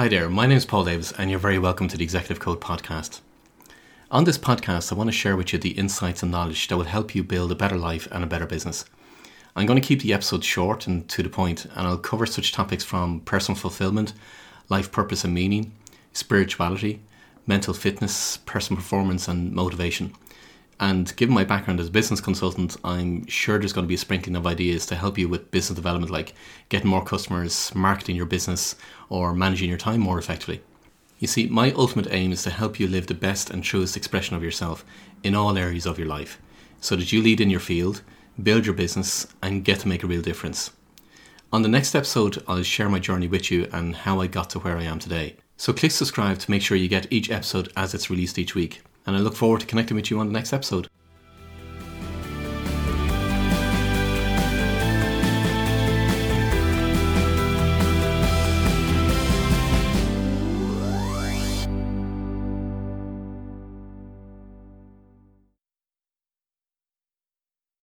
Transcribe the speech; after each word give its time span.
Hi 0.00 0.08
there, 0.08 0.30
my 0.30 0.46
name 0.46 0.56
is 0.56 0.64
Paul 0.64 0.86
Davis, 0.86 1.12
and 1.18 1.28
you're 1.28 1.38
very 1.38 1.58
welcome 1.58 1.86
to 1.86 1.98
the 1.98 2.04
Executive 2.04 2.40
Code 2.40 2.58
podcast. 2.58 3.20
On 4.10 4.24
this 4.24 4.38
podcast, 4.38 4.90
I 4.90 4.94
want 4.94 5.08
to 5.08 5.12
share 5.12 5.36
with 5.36 5.52
you 5.52 5.58
the 5.58 5.72
insights 5.72 6.22
and 6.22 6.32
knowledge 6.32 6.68
that 6.68 6.76
will 6.78 6.84
help 6.84 7.14
you 7.14 7.22
build 7.22 7.52
a 7.52 7.54
better 7.54 7.76
life 7.76 8.08
and 8.10 8.24
a 8.24 8.26
better 8.26 8.46
business. 8.46 8.86
I'm 9.54 9.66
going 9.66 9.78
to 9.78 9.86
keep 9.86 10.00
the 10.00 10.14
episode 10.14 10.42
short 10.42 10.86
and 10.86 11.06
to 11.10 11.22
the 11.22 11.28
point, 11.28 11.66
and 11.66 11.86
I'll 11.86 11.98
cover 11.98 12.24
such 12.24 12.50
topics 12.50 12.82
from 12.82 13.20
personal 13.26 13.60
fulfillment, 13.60 14.14
life 14.70 14.90
purpose 14.90 15.22
and 15.22 15.34
meaning, 15.34 15.72
spirituality, 16.14 17.02
mental 17.46 17.74
fitness, 17.74 18.38
personal 18.38 18.80
performance, 18.80 19.28
and 19.28 19.52
motivation. 19.52 20.14
And 20.80 21.14
given 21.16 21.34
my 21.34 21.44
background 21.44 21.78
as 21.78 21.88
a 21.88 21.90
business 21.90 22.22
consultant, 22.22 22.78
I'm 22.82 23.26
sure 23.26 23.58
there's 23.58 23.74
going 23.74 23.84
to 23.84 23.88
be 23.88 23.96
a 23.96 23.98
sprinkling 23.98 24.34
of 24.34 24.46
ideas 24.46 24.86
to 24.86 24.94
help 24.94 25.18
you 25.18 25.28
with 25.28 25.50
business 25.50 25.76
development, 25.76 26.10
like 26.10 26.32
getting 26.70 26.88
more 26.88 27.04
customers, 27.04 27.70
marketing 27.74 28.16
your 28.16 28.24
business, 28.24 28.76
or 29.10 29.34
managing 29.34 29.68
your 29.68 29.76
time 29.76 30.00
more 30.00 30.18
effectively. 30.18 30.62
You 31.18 31.28
see, 31.28 31.48
my 31.48 31.70
ultimate 31.72 32.08
aim 32.10 32.32
is 32.32 32.42
to 32.44 32.50
help 32.50 32.80
you 32.80 32.88
live 32.88 33.06
the 33.06 33.14
best 33.14 33.50
and 33.50 33.62
truest 33.62 33.94
expression 33.94 34.34
of 34.34 34.42
yourself 34.42 34.82
in 35.22 35.34
all 35.34 35.58
areas 35.58 35.84
of 35.84 35.98
your 35.98 36.08
life 36.08 36.40
so 36.80 36.96
that 36.96 37.12
you 37.12 37.20
lead 37.20 37.42
in 37.42 37.50
your 37.50 37.60
field, 37.60 38.00
build 38.42 38.64
your 38.64 38.74
business, 38.74 39.26
and 39.42 39.66
get 39.66 39.80
to 39.80 39.88
make 39.88 40.02
a 40.02 40.06
real 40.06 40.22
difference. 40.22 40.70
On 41.52 41.60
the 41.60 41.68
next 41.68 41.94
episode, 41.94 42.42
I'll 42.48 42.62
share 42.62 42.88
my 42.88 43.00
journey 43.00 43.28
with 43.28 43.50
you 43.50 43.68
and 43.70 43.94
how 43.94 44.22
I 44.22 44.28
got 44.28 44.48
to 44.50 44.58
where 44.60 44.78
I 44.78 44.84
am 44.84 44.98
today. 44.98 45.36
So 45.58 45.74
click 45.74 45.92
subscribe 45.92 46.38
to 46.38 46.50
make 46.50 46.62
sure 46.62 46.78
you 46.78 46.88
get 46.88 47.12
each 47.12 47.30
episode 47.30 47.70
as 47.76 47.92
it's 47.92 48.08
released 48.08 48.38
each 48.38 48.54
week 48.54 48.80
and 49.10 49.16
I 49.16 49.20
look 49.20 49.34
forward 49.34 49.60
to 49.60 49.66
connecting 49.66 49.96
with 49.96 50.08
you 50.08 50.20
on 50.20 50.28
the 50.28 50.32
next 50.32 50.52
episode. 50.52 50.86